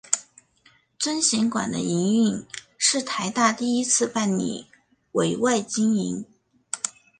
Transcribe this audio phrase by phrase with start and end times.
[0.97, 4.65] 尊贤馆的营运是台大第一次办理
[5.11, 6.25] 委外经营。